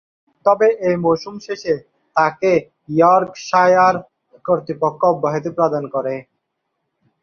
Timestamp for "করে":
5.95-6.13